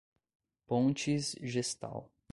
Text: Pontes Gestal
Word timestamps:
Pontes 0.65 1.35
Gestal 1.39 2.09